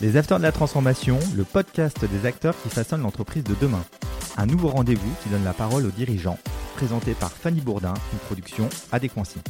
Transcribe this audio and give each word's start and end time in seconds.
Les 0.00 0.16
Acteurs 0.16 0.38
de 0.38 0.44
la 0.44 0.52
Transformation, 0.52 1.18
le 1.36 1.42
podcast 1.42 2.04
des 2.04 2.24
acteurs 2.24 2.54
qui 2.62 2.68
façonnent 2.68 3.02
l'entreprise 3.02 3.42
de 3.42 3.56
demain. 3.60 3.84
Un 4.36 4.46
nouveau 4.46 4.68
rendez-vous 4.68 5.12
qui 5.20 5.28
donne 5.28 5.42
la 5.42 5.52
parole 5.52 5.84
aux 5.84 5.90
dirigeants, 5.90 6.38
présenté 6.76 7.14
par 7.14 7.32
Fanny 7.32 7.60
Bourdin, 7.60 7.94
une 8.12 8.18
production 8.20 8.68
Adéquancy. 8.92 9.40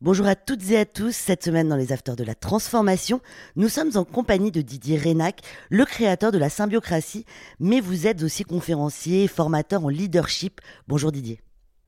Bonjour 0.00 0.28
à 0.28 0.36
toutes 0.36 0.70
et 0.70 0.78
à 0.78 0.84
tous. 0.84 1.10
Cette 1.10 1.42
semaine 1.42 1.68
dans 1.68 1.74
les 1.74 1.92
Afters 1.92 2.14
de 2.14 2.22
la 2.22 2.36
Transformation, 2.36 3.20
nous 3.56 3.68
sommes 3.68 3.90
en 3.96 4.04
compagnie 4.04 4.52
de 4.52 4.60
Didier 4.60 4.96
Renac, 4.96 5.40
le 5.70 5.84
créateur 5.84 6.30
de 6.30 6.38
la 6.38 6.48
symbiocratie, 6.48 7.24
mais 7.58 7.80
vous 7.80 8.06
êtes 8.06 8.22
aussi 8.22 8.44
conférencier 8.44 9.24
et 9.24 9.28
formateur 9.28 9.84
en 9.84 9.88
leadership. 9.88 10.60
Bonjour 10.86 11.10
Didier. 11.10 11.40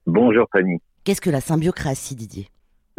Bonjour 0.06 0.48
Fanny. 0.50 0.80
Qu'est-ce 1.04 1.20
que 1.20 1.30
la 1.30 1.40
symbiocratie, 1.40 2.16
Didier? 2.16 2.48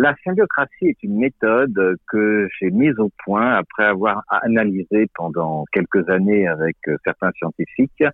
La 0.02 0.16
symbiocratie 0.24 0.88
est 0.88 1.04
une 1.04 1.20
méthode 1.20 1.98
que 2.08 2.48
j'ai 2.58 2.72
mise 2.72 2.98
au 3.00 3.10
point 3.26 3.52
après 3.52 3.84
avoir 3.84 4.24
analysé 4.30 5.10
pendant 5.14 5.66
quelques 5.74 6.08
années 6.08 6.48
avec 6.48 6.78
euh, 6.88 6.96
certains 7.04 7.32
scientifiques 7.38 8.06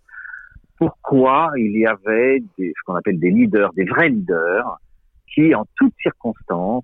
pourquoi 0.79 1.51
il 1.57 1.77
y 1.77 1.85
avait 1.85 2.43
des, 2.57 2.73
ce 2.75 2.83
qu'on 2.85 2.95
appelle 2.95 3.19
des 3.19 3.29
leaders, 3.29 3.71
des 3.73 3.85
vrais 3.85 4.09
leaders, 4.09 4.79
qui 5.31 5.53
en 5.53 5.65
toutes 5.75 5.93
circonstances, 6.01 6.83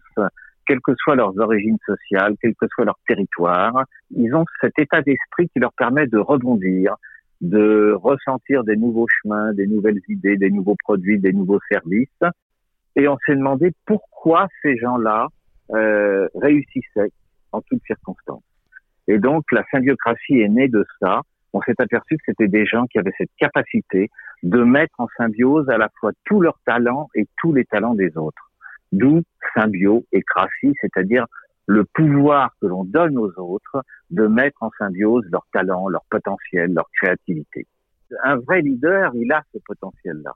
quelles 0.68 0.82
que 0.82 0.94
soient 1.00 1.16
leurs 1.16 1.36
origines 1.40 1.80
sociales, 1.84 2.36
quel 2.40 2.54
que 2.54 2.68
soit 2.68 2.86
leur 2.86 2.99
territoire, 3.08 3.84
ils 4.16 4.36
ont 4.36 4.46
cet 4.62 4.77
état 4.77 5.02
d'esprit 5.02 5.49
qui 5.49 5.60
leur 5.60 5.74
permet 5.74 6.05
de 6.05 6.20
rebondir, 6.20 6.96
de 7.41 7.98
ressentir 8.04 8.63
des 8.63 8.77
nouveaux 8.77 9.08
chemins, 9.08 9.52
des 9.54 9.66
nouvelles 9.66 9.99
idées, 10.08 10.38
des 10.38 10.52
nouveaux 10.52 10.76
produits, 10.76 11.20
des 11.20 11.34
nouveaux 11.34 11.60
services, 11.72 12.08
et 12.95 13.08
on 13.08 13.18
s'est 13.26 13.36
demandé 13.36 13.72
pourquoi 13.86 14.48
ces 14.62 14.77
gens-là 14.77 15.27
euh, 15.72 16.27
réussissaient 16.36 17.12
en 17.52 17.62
toutes 17.62 17.84
circonstances. 17.86 18.44
Et 19.08 19.18
donc 19.18 19.44
la 19.52 19.63
symbiocratie 19.72 20.40
est 20.40 20.49
née 20.49 20.68
de 20.68 20.86
ça. 20.99 21.22
On 21.54 21.62
s'est 21.62 21.80
aperçu 21.80 22.18
que 22.18 22.24
c'était 22.26 22.48
des 22.48 22.66
gens 22.66 22.85
qui 22.88 22.98
avaient 22.98 23.13
cette 23.18 23.32
capacité 23.38 24.10
de 24.43 24.63
mettre 24.63 24.93
en 24.99 25.07
symbiose 25.18 25.70
à 25.70 25.77
la 25.77 25.90
fois 25.99 26.12
tous 26.26 26.41
leurs 26.41 26.60
talents 26.66 27.10
et 27.16 27.27
tous 27.38 27.54
les 27.54 27.66
talents 27.66 27.96
des 27.96 28.18
autres. 28.18 28.51
D'où 28.91 29.21
symbio 29.54 30.05
et 30.12 30.21
cratie, 30.21 30.73
c'est-à-dire 30.82 31.26
le 31.68 31.85
pouvoir 31.85 32.51
que 32.62 32.68
l'on 32.68 32.84
donne 32.84 33.18
aux 33.18 33.32
autres 33.38 33.84
de 34.10 34.27
mettre 34.27 34.63
en 34.63 34.71
symbiose 34.77 35.26
leurs 35.32 35.48
talents, 35.54 35.88
leur 35.88 36.04
potentiel, 36.10 36.73
leur 36.73 36.90
créativité. 37.01 37.66
Un 38.23 38.38
vrai 38.38 38.62
leader, 38.62 39.12
il 39.16 39.32
a 39.32 39.44
ce 39.54 39.60
potentiel-là. 39.66 40.34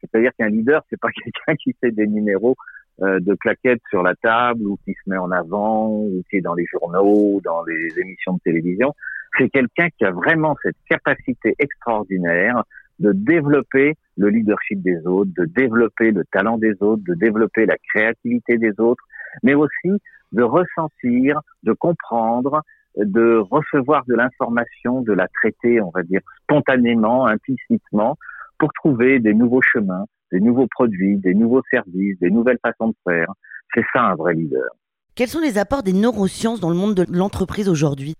C'est-à-dire 0.00 0.32
qu'un 0.38 0.48
leader, 0.48 0.82
c'est 0.90 1.00
pas 1.00 1.10
quelqu'un 1.24 1.56
qui 1.56 1.74
fait 1.80 1.90
des 1.90 2.06
numéros 2.06 2.56
euh, 3.02 3.18
de 3.20 3.34
claquettes 3.34 3.82
sur 3.88 4.02
la 4.02 4.14
table 4.14 4.66
ou 4.66 4.78
qui 4.84 4.92
se 4.92 5.08
met 5.10 5.16
en 5.16 5.30
avant 5.30 5.88
ou 5.88 6.22
qui 6.28 6.36
est 6.36 6.40
dans 6.40 6.54
les 6.54 6.66
journaux, 6.66 7.40
dans 7.44 7.64
les 7.64 7.98
émissions 7.98 8.34
de 8.34 8.40
télévision. 8.44 8.94
C'est 9.38 9.48
quelqu'un 9.48 9.88
qui 9.96 10.04
a 10.04 10.10
vraiment 10.10 10.56
cette 10.62 10.76
capacité 10.88 11.54
extraordinaire 11.58 12.62
de 12.98 13.12
développer 13.12 13.94
le 14.18 14.28
leadership 14.28 14.82
des 14.82 15.06
autres, 15.06 15.30
de 15.36 15.46
développer 15.46 16.10
le 16.10 16.24
talent 16.30 16.58
des 16.58 16.74
autres, 16.80 17.02
de 17.06 17.14
développer 17.14 17.64
la 17.64 17.76
créativité 17.88 18.58
des 18.58 18.78
autres, 18.78 19.02
mais 19.42 19.54
aussi 19.54 20.02
de 20.32 20.42
ressentir, 20.42 21.40
de 21.62 21.72
comprendre, 21.72 22.62
de 22.96 23.38
recevoir 23.50 24.04
de 24.06 24.14
l'information, 24.14 25.00
de 25.02 25.12
la 25.12 25.26
traiter, 25.28 25.80
on 25.80 25.90
va 25.90 26.02
dire, 26.02 26.20
spontanément, 26.42 27.26
implicitement, 27.26 28.16
pour 28.60 28.72
trouver 28.74 29.18
des 29.18 29.34
nouveaux 29.34 29.62
chemins, 29.62 30.04
des 30.30 30.38
nouveaux 30.38 30.68
produits, 30.68 31.16
des 31.16 31.34
nouveaux 31.34 31.62
services, 31.70 32.16
des 32.20 32.30
nouvelles 32.30 32.58
façons 32.62 32.88
de 32.88 32.94
faire. 33.04 33.32
C'est 33.74 33.84
ça 33.92 34.02
un 34.02 34.14
vrai 34.14 34.34
leader. 34.34 34.68
Quels 35.16 35.28
sont 35.28 35.40
les 35.40 35.58
apports 35.58 35.82
des 35.82 35.92
neurosciences 35.92 36.60
dans 36.60 36.70
le 36.70 36.76
monde 36.76 36.94
de 36.94 37.04
l'entreprise 37.10 37.68
aujourd'hui? 37.68 38.14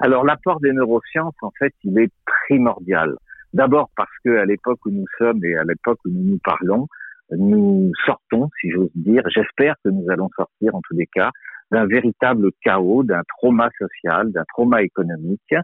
Alors 0.00 0.24
l'apport 0.24 0.58
des 0.60 0.72
neurosciences, 0.72 1.36
en 1.42 1.52
fait, 1.58 1.72
il 1.84 1.96
est 1.98 2.10
primordial. 2.48 3.14
D'abord 3.52 3.90
parce 3.96 4.10
que 4.24 4.38
à 4.38 4.46
l'époque 4.46 4.80
où 4.86 4.90
nous 4.90 5.04
sommes 5.18 5.44
et 5.44 5.54
à 5.56 5.64
l'époque 5.64 5.98
où 6.06 6.10
nous 6.10 6.24
nous 6.24 6.38
parlons, 6.42 6.88
nous 7.30 7.92
sortons, 8.04 8.48
si 8.60 8.70
j'ose 8.70 8.90
dire, 8.94 9.22
j'espère 9.28 9.76
que 9.84 9.90
nous 9.90 10.10
allons 10.10 10.28
sortir 10.36 10.74
en 10.74 10.80
tous 10.80 10.96
les 10.96 11.06
cas, 11.06 11.30
d'un 11.70 11.86
véritable 11.86 12.50
chaos, 12.62 13.02
d'un 13.02 13.22
trauma 13.38 13.70
social, 13.78 14.32
d'un 14.32 14.44
trauma 14.52 14.82
économique. 14.82 15.54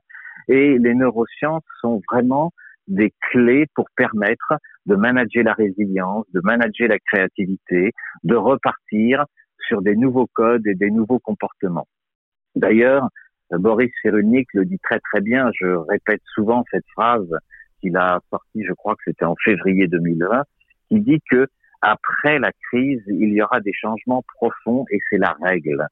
Et 0.48 0.78
les 0.78 0.94
neurosciences 0.94 1.64
sont 1.80 2.00
vraiment 2.10 2.52
des 2.88 3.12
clés 3.30 3.66
pour 3.74 3.86
permettre 3.96 4.54
de 4.86 4.96
manager 4.96 5.44
la 5.44 5.52
résilience, 5.52 6.24
de 6.32 6.40
manager 6.42 6.88
la 6.88 6.98
créativité, 6.98 7.92
de 8.24 8.34
repartir 8.34 9.24
sur 9.66 9.82
des 9.82 9.96
nouveaux 9.96 10.28
codes 10.32 10.66
et 10.66 10.74
des 10.74 10.90
nouveaux 10.90 11.18
comportements. 11.18 11.86
D'ailleurs, 12.56 13.08
Boris 13.50 13.90
Cyrulnik 14.02 14.48
le 14.54 14.64
dit 14.64 14.78
très 14.78 15.00
très 15.00 15.20
bien, 15.20 15.50
je 15.58 15.66
répète 15.66 16.22
souvent 16.34 16.64
cette 16.70 16.86
phrase 16.94 17.28
qu'il 17.80 17.96
a 17.96 18.20
sortie, 18.30 18.64
je 18.66 18.72
crois 18.72 18.94
que 18.94 19.02
c'était 19.06 19.24
en 19.24 19.36
février 19.44 19.86
2020, 19.86 20.42
qui 20.88 21.00
dit 21.00 21.20
que 21.30 21.46
après 21.80 22.38
la 22.38 22.50
crise, 22.68 23.02
il 23.06 23.32
y 23.32 23.42
aura 23.42 23.60
des 23.60 23.72
changements 23.72 24.24
profonds 24.34 24.84
et 24.90 24.98
c'est 25.08 25.18
la 25.18 25.36
règle. 25.40 25.86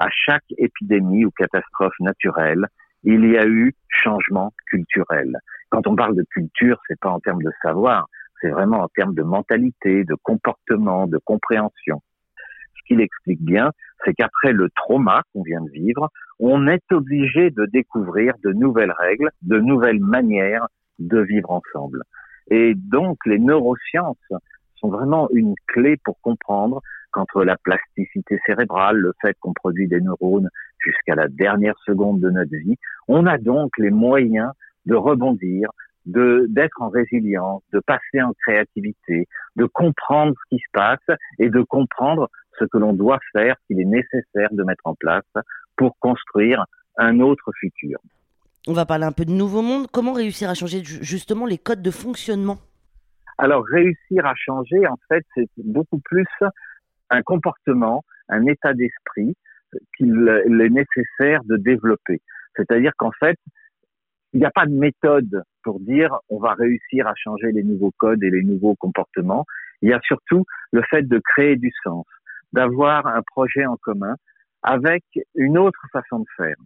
À 0.00 0.08
chaque 0.10 0.44
épidémie 0.56 1.24
ou 1.24 1.30
catastrophe 1.30 1.98
naturelle, 2.00 2.66
il 3.04 3.24
y 3.30 3.38
a 3.38 3.46
eu 3.46 3.74
changement 3.88 4.52
culturel. 4.66 5.38
Quand 5.70 5.86
on 5.86 5.96
parle 5.96 6.16
de 6.16 6.24
culture, 6.30 6.80
c'est 6.88 6.98
pas 6.98 7.10
en 7.10 7.20
termes 7.20 7.42
de 7.42 7.50
savoir, 7.62 8.08
c'est 8.40 8.50
vraiment 8.50 8.80
en 8.80 8.88
termes 8.88 9.14
de 9.14 9.22
mentalité, 9.22 10.04
de 10.04 10.14
comportement, 10.22 11.06
de 11.06 11.18
compréhension. 11.18 12.00
Ce 12.36 12.82
qu'il 12.86 13.00
explique 13.00 13.42
bien, 13.42 13.70
c'est 14.04 14.14
qu'après 14.14 14.52
le 14.52 14.70
trauma 14.70 15.22
qu'on 15.32 15.42
vient 15.42 15.60
de 15.60 15.70
vivre, 15.70 16.10
on 16.38 16.66
est 16.68 16.92
obligé 16.92 17.50
de 17.50 17.66
découvrir 17.66 18.34
de 18.44 18.52
nouvelles 18.52 18.94
règles, 18.98 19.30
de 19.42 19.58
nouvelles 19.58 20.00
manières 20.00 20.68
de 20.98 21.20
vivre 21.20 21.50
ensemble. 21.50 22.02
Et 22.50 22.74
donc, 22.74 23.18
les 23.26 23.38
neurosciences 23.38 24.16
sont 24.76 24.88
vraiment 24.88 25.28
une 25.32 25.54
clé 25.66 25.96
pour 26.04 26.20
comprendre 26.20 26.80
qu'entre 27.10 27.44
la 27.44 27.56
plasticité 27.56 28.38
cérébrale, 28.46 28.96
le 28.96 29.12
fait 29.20 29.36
qu'on 29.40 29.52
produit 29.52 29.88
des 29.88 30.00
neurones 30.00 30.48
jusqu'à 30.78 31.14
la 31.14 31.28
dernière 31.28 31.76
seconde 31.84 32.20
de 32.20 32.30
notre 32.30 32.54
vie, 32.56 32.76
on 33.08 33.26
a 33.26 33.38
donc 33.38 33.70
les 33.78 33.90
moyens 33.90 34.52
de 34.88 34.96
rebondir, 34.96 35.70
de 36.06 36.46
d'être 36.48 36.80
en 36.80 36.88
résilience, 36.88 37.62
de 37.72 37.80
passer 37.80 38.20
en 38.22 38.32
créativité, 38.42 39.28
de 39.56 39.66
comprendre 39.66 40.34
ce 40.40 40.56
qui 40.56 40.62
se 40.62 40.70
passe 40.72 41.18
et 41.38 41.50
de 41.50 41.62
comprendre 41.62 42.28
ce 42.58 42.64
que 42.64 42.78
l'on 42.78 42.94
doit 42.94 43.20
faire, 43.32 43.54
qu'il 43.66 43.80
est 43.80 43.92
nécessaire 44.00 44.48
de 44.50 44.64
mettre 44.64 44.86
en 44.86 44.94
place 44.94 45.30
pour 45.76 45.96
construire 46.00 46.64
un 46.96 47.20
autre 47.20 47.52
futur. 47.60 47.98
On 48.66 48.72
va 48.72 48.86
parler 48.86 49.04
un 49.04 49.12
peu 49.12 49.24
de 49.24 49.30
nouveau 49.30 49.62
monde. 49.62 49.86
Comment 49.92 50.12
réussir 50.12 50.50
à 50.50 50.54
changer 50.54 50.82
justement 50.82 51.46
les 51.46 51.58
codes 51.58 51.82
de 51.82 51.90
fonctionnement? 51.90 52.58
Alors 53.38 53.64
réussir 53.64 54.26
à 54.26 54.34
changer, 54.34 54.86
en 54.88 54.98
fait, 55.08 55.24
c'est 55.34 55.48
beaucoup 55.58 56.00
plus 56.00 56.26
un 57.10 57.22
comportement, 57.22 58.04
un 58.28 58.44
état 58.46 58.72
d'esprit 58.74 59.36
qu'il 59.96 60.60
est 60.60 60.70
nécessaire 60.70 61.44
de 61.44 61.56
développer. 61.56 62.20
C'est-à-dire 62.56 62.92
qu'en 62.96 63.12
fait, 63.20 63.38
il 64.32 64.40
n'y 64.40 64.46
a 64.46 64.50
pas 64.50 64.66
de 64.66 64.72
méthode 64.72 65.42
pour 65.62 65.80
dire 65.80 66.16
on 66.28 66.38
va 66.38 66.54
réussir 66.54 67.06
à 67.06 67.14
changer 67.16 67.52
les 67.52 67.62
nouveaux 67.62 67.92
codes 67.98 68.22
et 68.22 68.30
les 68.30 68.42
nouveaux 68.42 68.74
comportements. 68.76 69.44
Il 69.82 69.90
y 69.90 69.92
a 69.92 70.00
surtout 70.02 70.44
le 70.72 70.82
fait 70.90 71.02
de 71.02 71.20
créer 71.34 71.56
du 71.56 71.70
sens, 71.82 72.06
d'avoir 72.52 73.06
un 73.06 73.22
projet 73.22 73.64
en 73.66 73.76
commun 73.76 74.16
avec 74.62 75.04
une 75.34 75.56
autre 75.58 75.80
façon 75.92 76.20
de 76.20 76.26
faire. 76.36 76.56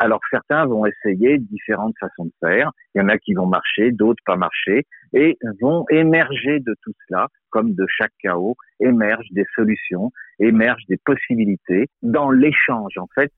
Alors 0.00 0.20
certains 0.30 0.66
vont 0.66 0.86
essayer 0.86 1.38
différentes 1.38 1.94
façons 2.00 2.24
de 2.24 2.32
faire. 2.40 2.72
Il 2.94 2.98
y 2.98 3.04
en 3.04 3.08
a 3.08 3.16
qui 3.18 3.34
vont 3.34 3.46
marcher, 3.46 3.92
d'autres 3.92 4.22
pas 4.26 4.36
marcher, 4.36 4.86
et 5.12 5.38
vont 5.60 5.84
émerger 5.90 6.58
de 6.58 6.74
tout 6.82 6.92
cela, 7.06 7.28
comme 7.50 7.74
de 7.74 7.86
chaque 7.88 8.12
chaos, 8.20 8.56
émergent 8.80 9.30
des 9.30 9.46
solutions, 9.54 10.10
émergent 10.40 10.86
des 10.88 10.98
possibilités 11.04 11.86
dans 12.02 12.30
l'échange. 12.30 12.98
En 12.98 13.06
fait, 13.14 13.30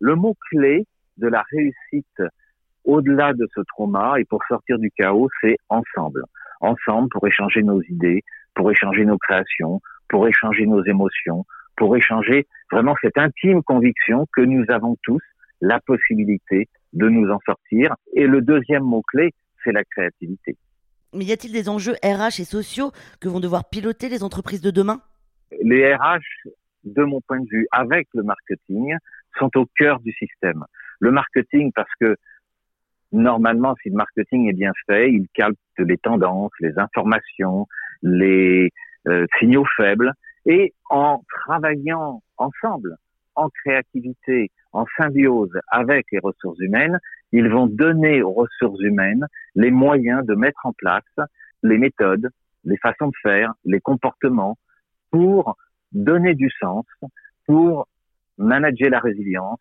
le 0.00 0.16
mot 0.16 0.34
clé 0.50 0.86
de 1.18 1.28
la 1.28 1.44
réussite 1.52 2.22
au-delà 2.84 3.32
de 3.32 3.46
ce 3.54 3.60
trauma 3.60 4.14
et 4.18 4.24
pour 4.24 4.42
sortir 4.48 4.78
du 4.78 4.90
chaos, 4.90 5.28
c'est 5.40 5.56
ensemble. 5.68 6.24
Ensemble 6.60 7.08
pour 7.10 7.26
échanger 7.26 7.62
nos 7.62 7.82
idées, 7.82 8.22
pour 8.54 8.70
échanger 8.70 9.04
nos 9.04 9.18
créations, 9.18 9.80
pour 10.08 10.26
échanger 10.28 10.66
nos 10.66 10.84
émotions, 10.84 11.44
pour 11.76 11.96
échanger 11.96 12.46
vraiment 12.70 12.94
cette 13.00 13.18
intime 13.18 13.62
conviction 13.62 14.26
que 14.32 14.42
nous 14.42 14.64
avons 14.68 14.96
tous 15.02 15.22
la 15.60 15.80
possibilité 15.80 16.68
de 16.92 17.08
nous 17.08 17.30
en 17.30 17.38
sortir. 17.46 17.94
Et 18.14 18.26
le 18.26 18.42
deuxième 18.42 18.82
mot-clé, 18.82 19.32
c'est 19.64 19.72
la 19.72 19.84
créativité. 19.84 20.56
Mais 21.14 21.24
y 21.24 21.32
a-t-il 21.32 21.52
des 21.52 21.68
enjeux 21.68 21.94
RH 22.02 22.40
et 22.40 22.44
sociaux 22.44 22.90
que 23.20 23.28
vont 23.28 23.40
devoir 23.40 23.68
piloter 23.68 24.08
les 24.08 24.22
entreprises 24.22 24.62
de 24.62 24.70
demain? 24.70 25.02
Les 25.62 25.94
RH, 25.94 26.48
de 26.84 27.04
mon 27.04 27.20
point 27.20 27.40
de 27.40 27.48
vue, 27.50 27.66
avec 27.70 28.08
le 28.14 28.22
marketing, 28.22 28.96
sont 29.38 29.50
au 29.56 29.66
cœur 29.76 30.00
du 30.00 30.12
système. 30.12 30.64
Le 31.00 31.10
marketing, 31.10 31.70
parce 31.74 31.90
que 32.00 32.16
normalement, 33.12 33.74
si 33.82 33.90
le 33.90 33.96
marketing 33.96 34.48
est 34.48 34.54
bien 34.54 34.72
fait, 34.86 35.10
il 35.10 35.26
calque 35.34 35.56
les 35.78 35.98
tendances, 35.98 36.52
les 36.60 36.78
informations, 36.78 37.66
les 38.02 38.70
euh, 39.08 39.26
signaux 39.38 39.66
faibles, 39.76 40.12
et 40.46 40.74
en 40.90 41.22
travaillant 41.28 42.22
ensemble, 42.36 42.96
en 43.34 43.48
créativité, 43.48 44.50
en 44.72 44.84
symbiose 44.96 45.52
avec 45.70 46.06
les 46.12 46.18
ressources 46.18 46.58
humaines, 46.58 46.98
ils 47.32 47.48
vont 47.48 47.66
donner 47.66 48.22
aux 48.22 48.32
ressources 48.32 48.80
humaines 48.80 49.26
les 49.54 49.70
moyens 49.70 50.24
de 50.26 50.34
mettre 50.34 50.64
en 50.64 50.72
place 50.72 51.04
les 51.62 51.78
méthodes, 51.78 52.28
les 52.64 52.76
façons 52.78 53.08
de 53.08 53.16
faire, 53.22 53.52
les 53.64 53.80
comportements 53.80 54.58
pour 55.10 55.56
donner 55.92 56.34
du 56.34 56.50
sens, 56.60 56.86
pour 57.46 57.86
manager 58.38 58.90
la 58.90 58.98
résilience, 58.98 59.60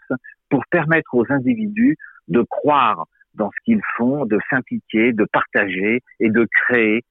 pour 0.49 0.63
permettre 0.69 1.13
aux 1.13 1.25
individus 1.29 1.97
de 2.27 2.41
croire 2.41 3.05
dans 3.33 3.49
ce 3.49 3.57
qu'ils 3.63 3.81
font, 3.97 4.25
de 4.25 4.39
s'impliquer, 4.49 5.13
de 5.13 5.25
partager 5.25 6.01
et 6.19 6.29
de 6.29 6.47
créer 6.65 7.03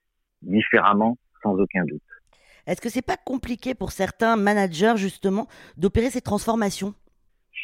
différemment 0.42 1.16
sans 1.42 1.54
aucun 1.54 1.84
doute. 1.84 2.02
Est-ce 2.66 2.80
que 2.80 2.88
c'est 2.88 3.04
pas 3.04 3.16
compliqué 3.16 3.74
pour 3.74 3.90
certains 3.90 4.36
managers 4.36 4.94
justement 4.96 5.48
d'opérer 5.76 6.10
ces 6.10 6.20
transformations? 6.20 6.94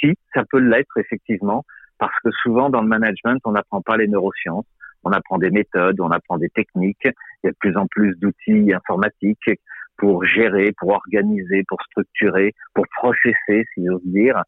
Si, 0.00 0.14
ça 0.34 0.42
peut 0.50 0.58
l'être 0.58 0.96
effectivement, 0.98 1.64
parce 1.98 2.14
que 2.24 2.30
souvent 2.42 2.70
dans 2.70 2.82
le 2.82 2.88
management, 2.88 3.40
on 3.44 3.52
n'apprend 3.52 3.82
pas 3.82 3.96
les 3.96 4.08
neurosciences, 4.08 4.66
on 5.04 5.12
apprend 5.12 5.38
des 5.38 5.50
méthodes, 5.50 6.00
on 6.00 6.10
apprend 6.10 6.38
des 6.38 6.48
techniques, 6.48 7.04
il 7.04 7.46
y 7.46 7.48
a 7.48 7.50
de 7.50 7.56
plus 7.60 7.76
en 7.76 7.86
plus 7.86 8.16
d'outils 8.16 8.72
informatiques 8.74 9.50
pour 9.96 10.24
gérer, 10.24 10.72
pour 10.76 10.90
organiser, 10.90 11.62
pour 11.68 11.80
structurer, 11.82 12.52
pour 12.74 12.84
processer, 12.96 13.64
si 13.74 13.86
j'ose 13.86 14.04
dire. 14.04 14.42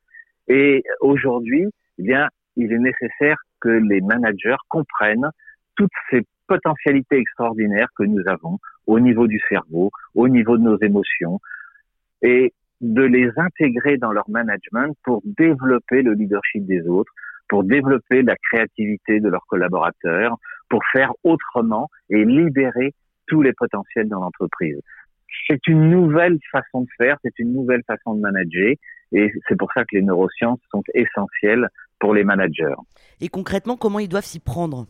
Et 0.48 0.82
aujourd'hui, 1.00 1.66
eh 1.98 2.02
bien, 2.02 2.28
il 2.56 2.72
est 2.72 2.78
nécessaire 2.78 3.38
que 3.60 3.68
les 3.68 4.00
managers 4.00 4.56
comprennent 4.68 5.30
toutes 5.76 5.92
ces 6.10 6.22
potentialités 6.46 7.16
extraordinaires 7.18 7.88
que 7.96 8.04
nous 8.04 8.26
avons 8.26 8.58
au 8.86 8.98
niveau 9.00 9.26
du 9.26 9.40
cerveau, 9.48 9.90
au 10.14 10.28
niveau 10.28 10.56
de 10.56 10.62
nos 10.62 10.78
émotions, 10.80 11.40
et 12.22 12.52
de 12.80 13.02
les 13.02 13.30
intégrer 13.36 13.96
dans 13.98 14.12
leur 14.12 14.28
management 14.30 14.96
pour 15.04 15.22
développer 15.24 16.02
le 16.02 16.14
leadership 16.14 16.64
des 16.66 16.86
autres, 16.88 17.12
pour 17.48 17.64
développer 17.64 18.22
la 18.22 18.36
créativité 18.36 19.20
de 19.20 19.28
leurs 19.28 19.46
collaborateurs, 19.46 20.36
pour 20.68 20.82
faire 20.92 21.12
autrement 21.24 21.88
et 22.10 22.24
libérer 22.24 22.94
tous 23.26 23.42
les 23.42 23.52
potentiels 23.52 24.08
dans 24.08 24.20
l'entreprise. 24.20 24.80
C'est 25.46 25.66
une 25.66 25.90
nouvelle 25.90 26.38
façon 26.50 26.82
de 26.82 26.88
faire, 26.96 27.16
c'est 27.22 27.38
une 27.38 27.52
nouvelle 27.52 27.82
façon 27.86 28.14
de 28.14 28.20
manager, 28.20 28.74
et 29.12 29.32
c'est 29.48 29.56
pour 29.56 29.70
ça 29.72 29.82
que 29.82 29.96
les 29.96 30.02
neurosciences 30.02 30.60
sont 30.70 30.82
essentielles 30.94 31.68
pour 31.98 32.14
les 32.14 32.24
managers. 32.24 32.74
Et 33.20 33.28
concrètement, 33.28 33.76
comment 33.76 33.98
ils 33.98 34.08
doivent 34.08 34.24
s'y 34.24 34.40
prendre? 34.40 34.86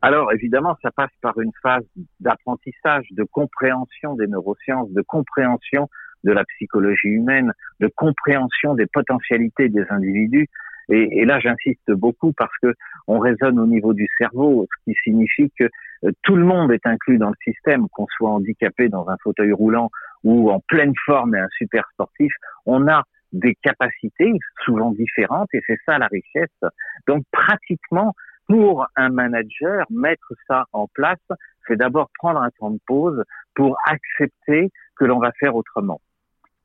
Alors 0.00 0.32
évidemment, 0.32 0.76
ça 0.82 0.90
passe 0.90 1.10
par 1.20 1.38
une 1.40 1.50
phase 1.62 1.84
d'apprentissage, 2.20 3.06
de 3.10 3.24
compréhension 3.24 4.14
des 4.14 4.28
neurosciences, 4.28 4.90
de 4.92 5.02
compréhension 5.02 5.88
de 6.24 6.32
la 6.32 6.44
psychologie 6.44 7.08
humaine, 7.08 7.52
de 7.80 7.88
compréhension 7.94 8.74
des 8.74 8.86
potentialités 8.86 9.68
des 9.68 9.84
individus. 9.90 10.48
Et, 10.90 11.26
là, 11.26 11.38
j'insiste 11.38 11.90
beaucoup 11.92 12.32
parce 12.32 12.56
que 12.62 12.72
on 13.08 13.18
raisonne 13.18 13.58
au 13.58 13.66
niveau 13.66 13.92
du 13.92 14.08
cerveau, 14.16 14.66
ce 14.70 14.90
qui 14.90 14.96
signifie 15.04 15.52
que 15.58 15.64
euh, 16.04 16.12
tout 16.22 16.34
le 16.34 16.44
monde 16.44 16.72
est 16.72 16.86
inclus 16.86 17.18
dans 17.18 17.28
le 17.28 17.36
système, 17.44 17.88
qu'on 17.90 18.06
soit 18.16 18.30
handicapé 18.30 18.88
dans 18.88 19.06
un 19.10 19.16
fauteuil 19.22 19.52
roulant 19.52 19.90
ou 20.24 20.50
en 20.50 20.60
pleine 20.60 20.94
forme 21.04 21.34
et 21.34 21.40
un 21.40 21.48
super 21.58 21.84
sportif. 21.92 22.32
On 22.64 22.88
a 22.88 23.04
des 23.32 23.54
capacités 23.56 24.32
souvent 24.64 24.92
différentes 24.92 25.48
et 25.52 25.60
c'est 25.66 25.78
ça 25.84 25.98
la 25.98 26.06
richesse. 26.06 26.70
Donc 27.06 27.24
pratiquement, 27.30 28.14
pour 28.46 28.86
un 28.96 29.10
manager, 29.10 29.84
mettre 29.90 30.32
ça 30.46 30.64
en 30.72 30.86
place, 30.88 31.18
c'est 31.66 31.76
d'abord 31.76 32.10
prendre 32.18 32.40
un 32.40 32.50
temps 32.58 32.70
de 32.70 32.80
pause 32.86 33.22
pour 33.54 33.76
accepter 33.86 34.70
que 34.96 35.04
l'on 35.04 35.18
va 35.18 35.32
faire 35.38 35.54
autrement. 35.54 36.00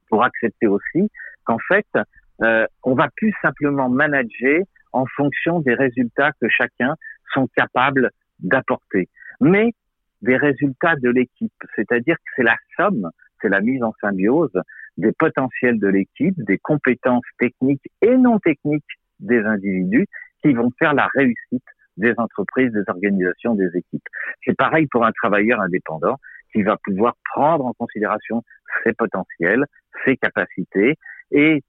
Pour 0.09 0.23
accepter 0.23 0.67
aussi 0.67 1.09
qu'en 1.43 1.59
fait, 1.67 1.87
euh, 2.41 2.65
on 2.83 2.95
va 2.95 3.09
plus 3.15 3.33
simplement 3.41 3.89
manager 3.89 4.61
en 4.93 5.05
fonction 5.05 5.59
des 5.59 5.73
résultats 5.73 6.31
que 6.39 6.47
chacun 6.49 6.95
sont 7.33 7.47
capables 7.55 8.11
d'apporter, 8.39 9.09
mais 9.41 9.71
des 10.21 10.37
résultats 10.37 10.95
de 10.95 11.09
l'équipe. 11.09 11.51
C'est-à-dire 11.75 12.15
que 12.15 12.31
c'est 12.35 12.43
la 12.43 12.55
somme, 12.77 13.09
c'est 13.41 13.49
la 13.49 13.59
mise 13.59 13.83
en 13.83 13.93
symbiose 13.99 14.57
des 14.97 15.11
potentiels 15.11 15.79
de 15.79 15.87
l'équipe, 15.87 16.35
des 16.37 16.57
compétences 16.57 17.23
techniques 17.39 17.83
et 18.01 18.15
non 18.17 18.39
techniques 18.39 18.83
des 19.19 19.39
individus 19.39 20.07
qui 20.41 20.53
vont 20.53 20.71
faire 20.77 20.93
la 20.93 21.07
réussite 21.15 21.63
des 21.97 22.13
entreprises, 22.17 22.71
des 22.71 22.83
organisations, 22.87 23.55
des 23.55 23.69
équipes. 23.75 24.05
C'est 24.43 24.55
pareil 24.55 24.87
pour 24.87 25.05
un 25.05 25.11
travailleur 25.11 25.61
indépendant 25.61 26.17
qui 26.51 26.63
va 26.63 26.77
pouvoir 26.83 27.15
prendre 27.33 27.65
en 27.65 27.73
considération 27.73 28.43
ses 28.83 28.93
potentiels, 28.93 29.63
ses 30.05 30.17
capacités 30.17 30.95
et 31.31 31.63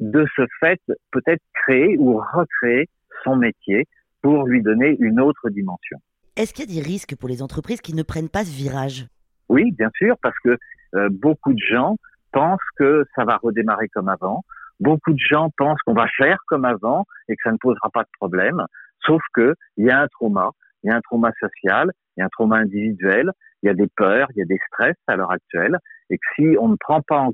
de 0.00 0.26
ce 0.36 0.42
fait 0.60 0.80
peut-être 1.12 1.42
créer 1.54 1.96
ou 1.98 2.20
recréer 2.34 2.88
son 3.22 3.36
métier 3.36 3.86
pour 4.22 4.46
lui 4.46 4.62
donner 4.62 4.96
une 5.00 5.20
autre 5.20 5.50
dimension. 5.50 5.98
Est-ce 6.36 6.52
qu'il 6.52 6.68
y 6.68 6.78
a 6.78 6.82
des 6.82 6.86
risques 6.86 7.16
pour 7.16 7.28
les 7.28 7.42
entreprises 7.42 7.80
qui 7.80 7.94
ne 7.94 8.02
prennent 8.02 8.28
pas 8.28 8.44
ce 8.44 8.50
virage? 8.50 9.06
Oui, 9.48 9.70
bien 9.72 9.90
sûr, 9.96 10.16
parce 10.20 10.38
que 10.42 10.56
euh, 10.94 11.08
beaucoup 11.10 11.52
de 11.52 11.60
gens 11.70 11.96
pensent 12.34 12.60
que 12.76 13.06
ça 13.14 13.24
va 13.24 13.38
redémarrer 13.42 13.88
comme 13.88 14.08
avant. 14.08 14.42
Beaucoup 14.80 15.12
de 15.12 15.18
gens 15.18 15.50
pensent 15.56 15.80
qu'on 15.86 15.94
va 15.94 16.08
faire 16.18 16.38
comme 16.48 16.64
avant 16.64 17.04
et 17.28 17.36
que 17.36 17.42
ça 17.44 17.52
ne 17.52 17.56
posera 17.58 17.88
pas 17.90 18.02
de 18.02 18.10
problème. 18.18 18.62
Sauf 19.06 19.22
que 19.32 19.54
il 19.76 19.86
y 19.86 19.90
a 19.90 20.00
un 20.00 20.08
trauma, 20.08 20.50
il 20.82 20.90
y 20.90 20.92
a 20.92 20.96
un 20.96 21.00
trauma 21.00 21.30
social, 21.40 21.90
il 22.16 22.20
y 22.20 22.22
a 22.22 22.26
un 22.26 22.30
trauma 22.30 22.56
individuel, 22.56 23.30
il 23.62 23.68
y 23.68 23.70
a 23.70 23.74
des 23.74 23.88
peurs, 23.96 24.28
il 24.34 24.40
y 24.40 24.42
a 24.42 24.46
des 24.46 24.58
stress 24.68 24.96
à 25.06 25.16
l'heure 25.16 25.30
actuelle, 25.30 25.78
et 26.10 26.18
que 26.18 26.26
si 26.34 26.56
on 26.58 26.68
ne 26.68 26.76
prend 26.76 27.00
pas 27.02 27.20
en, 27.20 27.32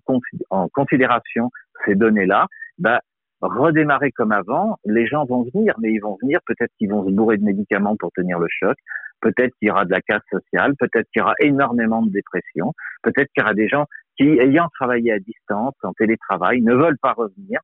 en 0.50 0.68
considération 0.68 1.50
ces 1.86 1.94
données-là, 1.94 2.46
bah, 2.78 3.00
redémarrer 3.40 4.12
comme 4.12 4.32
avant, 4.32 4.76
les 4.84 5.06
gens 5.06 5.24
vont 5.24 5.44
venir, 5.54 5.74
mais 5.80 5.92
ils 5.92 6.00
vont 6.00 6.18
venir, 6.20 6.40
peut-être 6.46 6.70
qu'ils 6.78 6.90
vont 6.90 7.06
se 7.08 7.12
bourrer 7.12 7.38
de 7.38 7.44
médicaments 7.44 7.96
pour 7.96 8.12
tenir 8.12 8.38
le 8.38 8.46
choc, 8.50 8.76
peut-être 9.20 9.52
qu'il 9.58 9.68
y 9.68 9.70
aura 9.70 9.84
de 9.84 9.90
la 9.90 10.00
casse 10.02 10.22
sociale, 10.30 10.74
peut-être 10.78 11.06
qu'il 11.12 11.20
y 11.20 11.22
aura 11.22 11.34
énormément 11.40 12.02
de 12.02 12.10
dépression, 12.10 12.72
peut-être 13.02 13.28
qu'il 13.32 13.42
y 13.42 13.44
aura 13.44 13.54
des 13.54 13.68
gens 13.68 13.86
qui, 14.20 14.38
ayant 14.38 14.68
travaillé 14.74 15.12
à 15.12 15.18
distance, 15.18 15.74
en 15.82 15.92
télétravail, 15.94 16.60
ne 16.60 16.74
veulent 16.74 16.98
pas 16.98 17.14
revenir 17.14 17.60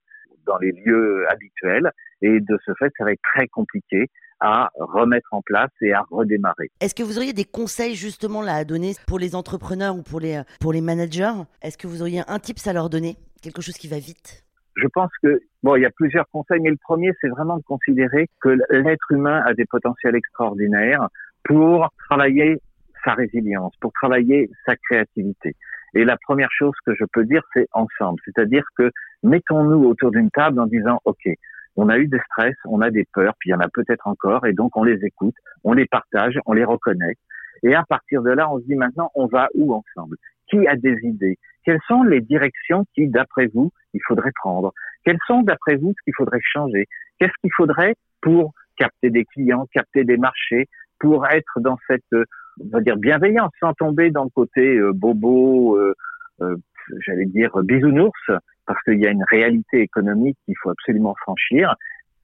dans 0.47 0.57
les 0.59 0.73
lieux 0.73 1.27
habituels, 1.29 1.91
et 2.23 2.41
de 2.41 2.59
ce 2.65 2.73
fait, 2.79 2.91
ça 2.97 3.05
va 3.05 3.13
être 3.13 3.21
très 3.35 3.47
compliqué 3.49 4.07
à 4.41 4.71
remettre 4.77 5.29
en 5.33 5.43
place 5.43 5.71
et 5.81 5.93
à 5.93 6.03
redémarrer. 6.11 6.71
Est-ce 6.81 6.95
que 6.95 7.03
vous 7.03 7.19
auriez 7.19 7.33
des 7.33 7.45
conseils 7.45 7.95
justement 7.95 8.43
là 8.43 8.55
à 8.55 8.65
donner 8.65 8.93
pour 9.07 9.19
les 9.19 9.35
entrepreneurs 9.35 9.97
ou 9.97 10.03
pour 10.03 10.21
les, 10.21 10.43
pour 10.61 10.73
les 10.73 10.81
managers? 10.81 11.33
Est-ce 11.63 11.77
que 11.77 11.87
vous 11.87 12.01
auriez 12.03 12.23
un 12.29 12.39
tips 12.39 12.67
à 12.67 12.73
leur 12.73 12.91
donner? 12.91 13.17
Quelque 13.43 13.63
chose 13.63 13.77
qui 13.77 13.89
va 13.89 13.99
vite? 13.99 14.45
Je 14.77 14.87
pense 14.89 15.11
que 15.23 15.41
bon, 15.63 15.77
il 15.77 15.83
y 15.83 15.87
a 15.87 15.91
plusieurs 15.91 16.29
conseils, 16.29 16.61
mais 16.61 16.71
le 16.71 16.77
premier, 16.77 17.11
c'est 17.21 17.29
vraiment 17.29 17.57
de 17.57 17.63
considérer 17.63 18.29
que 18.41 18.57
l'être 18.71 19.11
humain 19.11 19.43
a 19.47 19.55
des 19.55 19.65
potentiels 19.65 20.15
extraordinaires 20.15 21.09
pour 21.45 21.89
travailler 22.09 22.61
sa 23.05 23.15
résilience, 23.15 23.75
pour 23.81 23.93
travailler 23.93 24.51
sa 24.67 24.77
créativité. 24.77 25.57
Et 25.97 26.05
la 26.05 26.19
première 26.19 26.53
chose 26.53 26.75
que 26.85 26.95
je 26.95 27.07
peux 27.11 27.25
dire, 27.25 27.41
c'est 27.55 27.67
ensemble. 27.73 28.21
C'est-à-dire 28.27 28.65
que 28.77 28.91
mettons-nous 29.23 29.83
autour 29.85 30.11
d'une 30.11 30.31
table 30.31 30.61
en 30.61 30.67
disant, 30.67 31.01
OK, 31.07 31.27
on 31.75 31.89
a 31.89 31.97
eu 31.97 32.07
des 32.07 32.21
stress, 32.27 32.55
on 32.67 32.83
a 32.83 32.91
des 32.91 33.07
peurs, 33.15 33.33
puis 33.39 33.49
il 33.49 33.53
y 33.53 33.55
en 33.55 33.61
a 33.61 33.69
peut-être 33.71 34.07
encore, 34.07 34.45
et 34.45 34.53
donc 34.53 34.77
on 34.77 34.85
les 34.85 35.03
écoute, 35.07 35.35
on 35.65 35.73
les 35.73 35.87
partage, 35.87 36.39
on 36.45 36.53
les 36.53 36.65
reconnaît. 36.65 37.15
Et 37.63 37.75
à 37.75 37.83
partir 37.89 38.21
de 38.21 38.31
là, 38.31 38.51
on 38.53 38.61
se 38.61 38.67
dit 38.67 38.75
maintenant, 38.75 39.11
on 39.15 39.27
va 39.27 39.49
où 39.55 39.73
ensemble? 39.73 40.19
Qui 40.51 40.69
a 40.69 40.77
des 40.77 40.99
idées? 41.03 41.39
Quelles 41.65 41.81
sont 41.89 42.03
les 42.03 42.21
directions 42.21 42.85
qui, 42.95 43.09
d'après 43.09 43.47
vous, 43.47 43.73
il 43.95 44.01
faudrait 44.07 44.33
prendre? 44.35 44.75
Quelles 45.03 45.19
sont, 45.27 45.41
d'après 45.41 45.77
vous, 45.77 45.95
ce 45.97 46.05
qu'il 46.05 46.15
faudrait 46.15 46.41
changer? 46.43 46.85
Qu'est-ce 47.19 47.33
qu'il 47.41 47.51
faudrait 47.57 47.95
pour 48.21 48.53
capter 48.77 49.09
des 49.09 49.25
clients, 49.25 49.67
capter 49.73 50.05
des 50.05 50.19
marchés, 50.19 50.67
pour 51.01 51.27
être 51.27 51.61
dans 51.61 51.79
cette, 51.89 52.03
euh, 52.13 52.25
on 52.61 52.69
va 52.69 52.81
dire, 52.81 52.97
bienveillance, 52.97 53.53
sans 53.61 53.73
tomber 53.75 54.11
dans 54.11 54.25
le 54.25 54.31
côté 54.31 54.77
euh, 54.77 54.93
bobo, 54.93 55.79
euh, 55.79 55.95
euh, 56.41 56.57
j'allais 57.05 57.27
dire 57.27 57.51
bisounours, 57.63 58.31
parce 58.67 58.83
qu'il 58.83 59.01
y 59.01 59.07
a 59.07 59.11
une 59.11 59.25
réalité 59.31 59.81
économique 59.81 60.39
qu'il 60.45 60.55
faut 60.63 60.71
absolument 60.71 61.15
franchir. 61.23 61.75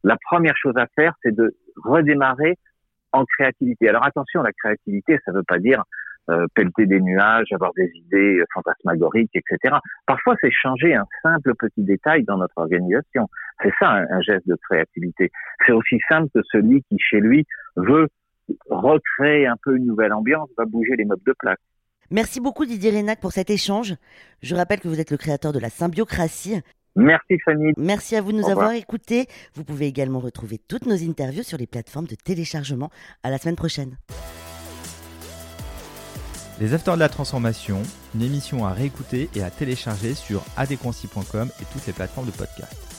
La 0.05 0.17
première 0.31 0.57
chose 0.57 0.75
à 0.77 0.87
faire, 0.95 1.15
c'est 1.23 1.35
de 1.35 1.57
redémarrer 1.85 2.59
en 3.13 3.25
créativité. 3.25 3.89
Alors 3.89 4.05
attention, 4.05 4.43
la 4.43 4.53
créativité, 4.53 5.19
ça 5.25 5.33
ne 5.33 5.39
veut 5.39 5.45
pas 5.45 5.59
dire 5.59 5.85
euh, 6.31 6.47
pelleter 6.55 6.87
des 6.87 7.01
nuages, 7.01 7.49
avoir 7.53 7.73
des 7.75 7.91
idées 7.95 8.45
fantasmagoriques, 8.55 9.35
etc. 9.35 9.77
Parfois, 10.07 10.37
c'est 10.41 10.53
changer 10.53 10.95
un 10.95 11.05
simple 11.21 11.53
petit 11.57 11.83
détail 11.83 12.23
dans 12.23 12.37
notre 12.37 12.57
organisation. 12.59 13.29
C'est 13.61 13.73
ça 13.81 14.05
un, 14.09 14.21
geste 14.21 14.47
de 14.47 14.57
créativité. 14.69 15.33
C'est 15.67 15.73
aussi 15.73 15.99
simple 16.09 16.29
que 16.33 16.41
celui 16.53 16.83
qui, 16.85 16.97
chez 16.99 17.19
lui, 17.19 17.45
veut 17.75 18.07
recréer 18.69 19.47
un 19.47 19.57
peu 19.63 19.77
une 19.77 19.87
nouvelle 19.87 20.13
ambiance, 20.13 20.49
va 20.57 20.65
bouger 20.65 20.97
les 20.97 21.05
meubles 21.05 21.23
de 21.27 21.35
place. 21.39 21.59
Merci 22.11 22.41
beaucoup 22.41 22.67
Didier 22.67 22.91
Rénac 22.91 23.21
pour 23.21 23.33
cet 23.33 23.49
échange. 23.49 23.95
Je 24.43 24.55
rappelle 24.55 24.81
que 24.81 24.89
vous 24.89 25.01
êtes 25.01 25.11
le 25.11 25.17
créateur 25.17 25.53
de 25.53 25.59
la 25.59 25.71
symbiocratie. 25.71 26.61
Merci 26.95 27.39
Fanny. 27.45 27.73
Merci 27.79 28.17
à 28.17 28.21
vous 28.21 28.33
de 28.33 28.37
nous 28.37 28.51
avoir 28.51 28.73
écoutés. 28.73 29.27
Vous 29.55 29.65
pouvez 29.65 29.87
également 29.87 30.21
retrouver 30.21 30.59
toutes 30.59 30.87
nos 30.87 31.03
interviews 31.03 31.43
sur 31.43 31.57
les 31.57 31.67
plateformes 31.67 32.07
de 32.07 32.15
téléchargement. 32.15 32.91
À 33.23 33.31
la 33.31 33.39
semaine 33.39 33.57
prochaine. 33.57 33.97
Les 36.61 36.75
Afters 36.75 36.95
de 36.95 37.01
la 37.01 37.09
Transformation, 37.09 37.83
une 38.15 38.23
émission 38.23 38.67
à 38.67 38.73
réécouter 38.73 39.31
et 39.35 39.43
à 39.43 39.51
télécharger 39.51 40.15
sur 40.15 40.43
adéquancy.com 40.57 41.49
et 41.61 41.65
toutes 41.73 41.87
les 41.87 41.93
plateformes 41.93 42.27
de 42.27 42.33
podcast. 42.33 42.92